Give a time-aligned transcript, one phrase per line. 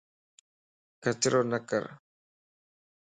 [1.03, 1.83] ڪچرو نه ڪر